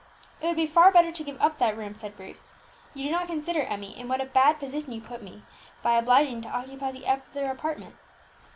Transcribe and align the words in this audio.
"It 0.41 0.47
would 0.47 0.55
be 0.55 0.65
far 0.65 0.91
better 0.91 1.11
to 1.11 1.23
give 1.23 1.39
up 1.39 1.59
that 1.59 1.77
room," 1.77 1.93
said 1.93 2.17
Bruce. 2.17 2.53
"You 2.95 3.05
do 3.05 3.11
not 3.11 3.27
consider, 3.27 3.61
Emmie, 3.61 3.95
in 3.95 4.07
what 4.07 4.19
a 4.19 4.25
bad 4.25 4.57
position 4.57 4.93
you 4.93 4.99
put 4.99 5.21
me 5.21 5.43
by 5.83 5.93
obliging 5.99 6.37
me 6.37 6.41
to 6.47 6.57
occupy 6.57 6.91
the 6.91 7.05
other 7.05 7.51
apartment." 7.51 7.95